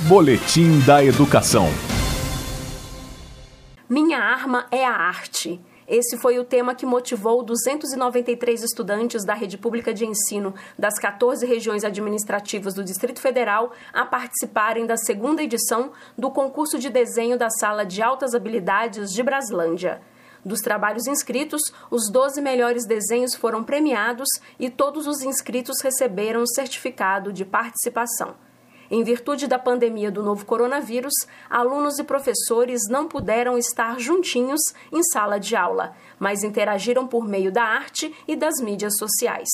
Boletim 0.00 0.78
da 0.86 1.02
Educação. 1.02 1.68
Minha 3.88 4.18
arma 4.18 4.66
é 4.70 4.84
a 4.84 4.92
arte. 4.92 5.58
Esse 5.88 6.18
foi 6.18 6.38
o 6.38 6.44
tema 6.44 6.74
que 6.74 6.84
motivou 6.84 7.42
293 7.42 8.62
estudantes 8.62 9.24
da 9.24 9.32
rede 9.32 9.56
pública 9.56 9.94
de 9.94 10.04
ensino 10.04 10.54
das 10.78 10.98
14 10.98 11.46
regiões 11.46 11.82
administrativas 11.82 12.74
do 12.74 12.84
Distrito 12.84 13.20
Federal 13.20 13.72
a 13.90 14.04
participarem 14.04 14.84
da 14.84 14.98
segunda 14.98 15.42
edição 15.42 15.92
do 16.16 16.30
concurso 16.30 16.78
de 16.78 16.90
desenho 16.90 17.38
da 17.38 17.48
Sala 17.48 17.84
de 17.86 18.02
Altas 18.02 18.34
Habilidades 18.34 19.10
de 19.10 19.22
Braslândia. 19.22 20.02
Dos 20.44 20.60
trabalhos 20.60 21.06
inscritos, 21.06 21.62
os 21.90 22.10
12 22.12 22.42
melhores 22.42 22.86
desenhos 22.86 23.34
foram 23.34 23.64
premiados 23.64 24.28
e 24.60 24.68
todos 24.68 25.06
os 25.06 25.22
inscritos 25.22 25.80
receberam 25.82 26.42
o 26.42 26.46
certificado 26.46 27.32
de 27.32 27.46
participação. 27.46 28.45
Em 28.90 29.02
virtude 29.02 29.46
da 29.46 29.58
pandemia 29.58 30.10
do 30.10 30.22
novo 30.22 30.44
coronavírus, 30.44 31.14
alunos 31.50 31.98
e 31.98 32.04
professores 32.04 32.82
não 32.88 33.08
puderam 33.08 33.58
estar 33.58 33.98
juntinhos 33.98 34.60
em 34.92 35.02
sala 35.02 35.38
de 35.38 35.56
aula, 35.56 35.94
mas 36.18 36.44
interagiram 36.44 37.06
por 37.06 37.26
meio 37.26 37.50
da 37.50 37.64
arte 37.64 38.14
e 38.28 38.36
das 38.36 38.60
mídias 38.60 38.96
sociais. 38.96 39.48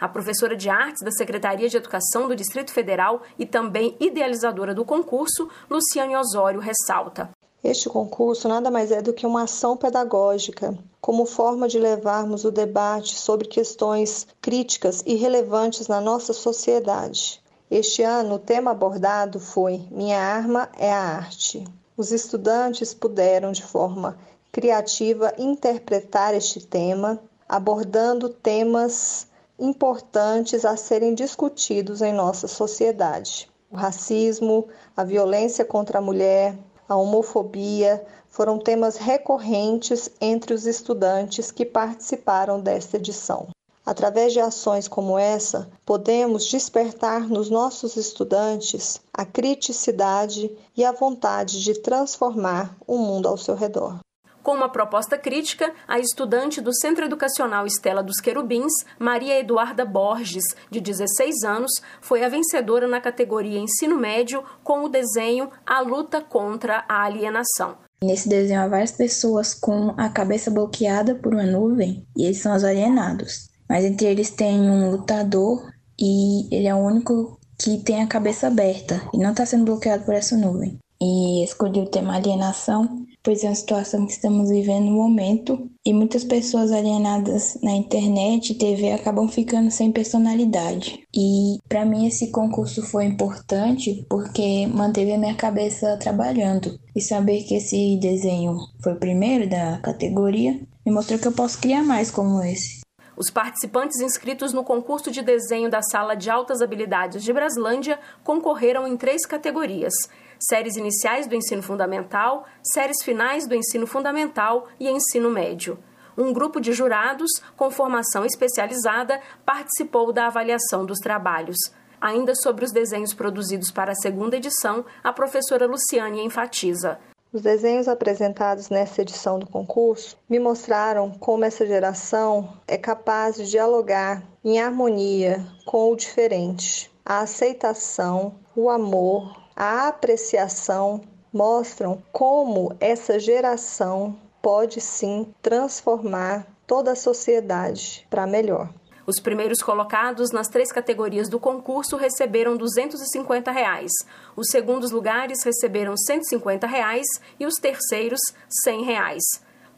A 0.00 0.08
professora 0.08 0.56
de 0.56 0.68
artes 0.68 1.02
da 1.04 1.12
Secretaria 1.12 1.68
de 1.68 1.76
Educação 1.76 2.26
do 2.26 2.34
Distrito 2.34 2.72
Federal 2.72 3.22
e 3.38 3.46
também 3.46 3.96
idealizadora 4.00 4.74
do 4.74 4.84
concurso, 4.84 5.48
Luciane 5.70 6.16
Osório, 6.16 6.58
ressalta. 6.58 7.30
Este 7.62 7.88
concurso 7.88 8.48
nada 8.48 8.68
mais 8.72 8.90
é 8.90 9.00
do 9.00 9.12
que 9.12 9.24
uma 9.24 9.44
ação 9.44 9.76
pedagógica, 9.76 10.76
como 11.00 11.24
forma 11.24 11.68
de 11.68 11.78
levarmos 11.78 12.44
o 12.44 12.50
debate 12.50 13.14
sobre 13.14 13.46
questões 13.46 14.26
críticas 14.40 15.04
e 15.06 15.14
relevantes 15.14 15.86
na 15.86 16.00
nossa 16.00 16.32
sociedade. 16.32 17.41
Este 17.74 18.02
ano, 18.02 18.34
o 18.34 18.38
tema 18.38 18.72
abordado 18.72 19.40
foi 19.40 19.88
Minha 19.90 20.20
Arma 20.20 20.68
é 20.78 20.92
a 20.92 21.16
Arte. 21.16 21.64
Os 21.96 22.12
estudantes 22.12 22.92
puderam, 22.92 23.50
de 23.50 23.62
forma 23.62 24.18
criativa, 24.52 25.32
interpretar 25.38 26.34
este 26.34 26.60
tema, 26.60 27.18
abordando 27.48 28.28
temas 28.28 29.26
importantes 29.58 30.66
a 30.66 30.76
serem 30.76 31.14
discutidos 31.14 32.02
em 32.02 32.12
nossa 32.12 32.46
sociedade. 32.46 33.50
O 33.70 33.76
racismo, 33.76 34.68
a 34.94 35.02
violência 35.02 35.64
contra 35.64 35.96
a 35.96 36.02
mulher, 36.02 36.54
a 36.86 36.94
homofobia 36.94 38.04
foram 38.28 38.58
temas 38.58 38.98
recorrentes 38.98 40.10
entre 40.20 40.52
os 40.52 40.66
estudantes 40.66 41.50
que 41.50 41.64
participaram 41.64 42.60
desta 42.60 42.98
edição. 42.98 43.48
Através 43.84 44.32
de 44.32 44.38
ações 44.38 44.86
como 44.86 45.18
essa, 45.18 45.68
podemos 45.84 46.46
despertar 46.46 47.28
nos 47.28 47.50
nossos 47.50 47.96
estudantes 47.96 49.00
a 49.12 49.24
criticidade 49.24 50.56
e 50.76 50.84
a 50.84 50.92
vontade 50.92 51.62
de 51.62 51.74
transformar 51.74 52.76
o 52.86 52.96
mundo 52.96 53.26
ao 53.26 53.36
seu 53.36 53.56
redor. 53.56 53.98
Com 54.42 54.54
uma 54.54 54.68
proposta 54.68 55.16
crítica, 55.16 55.72
a 55.86 56.00
estudante 56.00 56.60
do 56.60 56.74
Centro 56.74 57.04
Educacional 57.04 57.64
Estela 57.64 58.02
dos 58.02 58.20
Querubins, 58.20 58.72
Maria 58.98 59.38
Eduarda 59.38 59.84
Borges, 59.84 60.44
de 60.68 60.80
16 60.80 61.44
anos, 61.44 61.70
foi 62.00 62.24
a 62.24 62.28
vencedora 62.28 62.88
na 62.88 63.00
categoria 63.00 63.60
Ensino 63.60 63.96
Médio 63.96 64.42
com 64.64 64.84
o 64.84 64.88
desenho 64.88 65.48
A 65.64 65.80
Luta 65.80 66.20
contra 66.20 66.84
a 66.88 67.04
Alienação. 67.04 67.76
Nesse 68.02 68.28
desenho 68.28 68.62
há 68.62 68.68
várias 68.68 68.90
pessoas 68.90 69.54
com 69.54 69.94
a 69.96 70.08
cabeça 70.08 70.50
bloqueada 70.50 71.14
por 71.14 71.32
uma 71.32 71.46
nuvem 71.46 72.04
e 72.16 72.24
eles 72.24 72.38
são 72.38 72.56
os 72.56 72.64
alienados. 72.64 73.51
Mas 73.72 73.86
entre 73.86 74.06
eles 74.06 74.28
tem 74.28 74.60
um 74.60 74.90
lutador 74.90 75.72
e 75.98 76.46
ele 76.54 76.66
é 76.66 76.74
o 76.74 76.86
único 76.86 77.40
que 77.58 77.78
tem 77.78 78.02
a 78.02 78.06
cabeça 78.06 78.48
aberta 78.48 79.00
e 79.14 79.16
não 79.16 79.30
está 79.30 79.46
sendo 79.46 79.64
bloqueado 79.64 80.04
por 80.04 80.12
essa 80.12 80.36
nuvem. 80.36 80.78
E 81.00 81.42
escolhi 81.42 81.80
o 81.80 81.86
tema 81.86 82.16
alienação, 82.16 83.06
pois 83.22 83.42
é 83.42 83.46
uma 83.46 83.54
situação 83.54 84.04
que 84.04 84.12
estamos 84.12 84.50
vivendo 84.50 84.84
no 84.84 84.96
momento 84.96 85.70
e 85.86 85.94
muitas 85.94 86.22
pessoas 86.22 86.70
alienadas 86.70 87.56
na 87.62 87.72
internet 87.72 88.50
e 88.50 88.56
TV 88.56 88.92
acabam 88.92 89.26
ficando 89.26 89.70
sem 89.70 89.90
personalidade. 89.90 91.00
E 91.16 91.56
para 91.66 91.86
mim 91.86 92.06
esse 92.06 92.30
concurso 92.30 92.82
foi 92.82 93.06
importante 93.06 94.04
porque 94.06 94.66
manteve 94.66 95.14
a 95.14 95.18
minha 95.18 95.34
cabeça 95.34 95.96
trabalhando 95.96 96.78
e 96.94 97.00
saber 97.00 97.44
que 97.44 97.54
esse 97.54 97.96
desenho 97.96 98.54
foi 98.82 98.92
o 98.92 99.00
primeiro 99.00 99.48
da 99.48 99.78
categoria 99.78 100.60
me 100.84 100.92
mostrou 100.92 101.18
que 101.18 101.28
eu 101.28 101.32
posso 101.32 101.58
criar 101.58 101.82
mais 101.82 102.10
como 102.10 102.42
esse. 102.42 102.81
Os 103.16 103.30
participantes 103.30 104.00
inscritos 104.00 104.52
no 104.52 104.64
concurso 104.64 105.10
de 105.10 105.22
desenho 105.22 105.70
da 105.70 105.82
Sala 105.82 106.14
de 106.14 106.30
Altas 106.30 106.62
Habilidades 106.62 107.22
de 107.22 107.32
Braslândia 107.32 108.00
concorreram 108.24 108.86
em 108.88 108.96
três 108.96 109.26
categorias: 109.26 109.92
séries 110.38 110.76
iniciais 110.76 111.26
do 111.26 111.34
ensino 111.34 111.62
fundamental, 111.62 112.46
séries 112.62 113.02
finais 113.02 113.46
do 113.46 113.54
ensino 113.54 113.86
fundamental 113.86 114.66
e 114.80 114.88
ensino 114.88 115.30
médio. 115.30 115.78
Um 116.16 116.32
grupo 116.32 116.60
de 116.60 116.72
jurados 116.72 117.30
com 117.56 117.70
formação 117.70 118.24
especializada 118.24 119.20
participou 119.46 120.12
da 120.12 120.26
avaliação 120.26 120.84
dos 120.84 120.98
trabalhos. 120.98 121.56
Ainda 122.00 122.34
sobre 122.34 122.64
os 122.64 122.72
desenhos 122.72 123.14
produzidos 123.14 123.70
para 123.70 123.92
a 123.92 123.94
segunda 123.94 124.36
edição, 124.36 124.84
a 125.04 125.12
professora 125.12 125.66
Luciane 125.66 126.20
enfatiza. 126.20 126.98
Os 127.32 127.40
desenhos 127.40 127.88
apresentados 127.88 128.68
nessa 128.68 129.00
edição 129.00 129.38
do 129.38 129.48
concurso 129.48 130.18
me 130.28 130.38
mostraram 130.38 131.10
como 131.12 131.46
essa 131.46 131.66
geração 131.66 132.52
é 132.68 132.76
capaz 132.76 133.36
de 133.36 133.48
dialogar 133.48 134.22
em 134.44 134.60
harmonia 134.60 135.42
com 135.64 135.90
o 135.90 135.96
diferente. 135.96 136.92
A 137.02 137.20
aceitação, 137.20 138.34
o 138.54 138.68
amor, 138.68 139.34
a 139.56 139.88
apreciação 139.88 141.00
mostram 141.32 142.02
como 142.12 142.76
essa 142.78 143.18
geração 143.18 144.14
pode 144.42 144.78
sim 144.82 145.32
transformar 145.40 146.46
toda 146.66 146.92
a 146.92 146.96
sociedade 146.96 148.06
para 148.10 148.26
melhor. 148.26 148.68
Os 149.12 149.20
primeiros 149.20 149.60
colocados 149.60 150.30
nas 150.30 150.48
três 150.48 150.72
categorias 150.72 151.28
do 151.28 151.38
concurso 151.38 151.98
receberam 151.98 152.56
250 152.56 153.50
reais. 153.50 153.92
os 154.34 154.48
segundos 154.48 154.90
lugares 154.90 155.44
receberam 155.44 155.94
150 155.94 156.66
reais 156.66 157.06
e 157.38 157.44
os 157.44 157.56
terceiros 157.56 158.18
100 158.64 158.84
reais. 158.84 159.22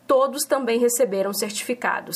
Todos 0.07 0.45
também 0.45 0.79
receberam 0.79 1.35
certificados. 1.35 2.15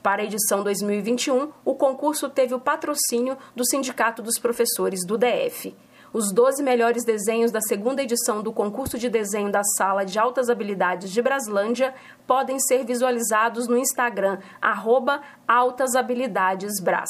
Para 0.00 0.22
a 0.22 0.24
edição 0.24 0.62
2021, 0.62 1.50
o 1.64 1.74
concurso 1.74 2.30
teve 2.30 2.54
o 2.54 2.60
patrocínio 2.60 3.36
do 3.56 3.66
Sindicato 3.66 4.22
dos 4.22 4.38
Professores 4.38 5.04
do 5.04 5.18
DF. 5.18 5.74
Os 6.14 6.30
12 6.30 6.62
melhores 6.62 7.04
desenhos 7.04 7.50
da 7.50 7.62
segunda 7.62 8.02
edição 8.02 8.42
do 8.42 8.52
concurso 8.52 8.98
de 8.98 9.08
desenho 9.08 9.50
da 9.50 9.64
Sala 9.64 10.04
de 10.04 10.18
Altas 10.18 10.50
Habilidades 10.50 11.10
de 11.10 11.22
Braslândia 11.22 11.94
podem 12.26 12.60
ser 12.60 12.84
visualizados 12.84 13.66
no 13.66 13.78
Instagram, 13.78 14.38
arroba 14.60 15.22
altasabilidadesbras. 15.48 17.08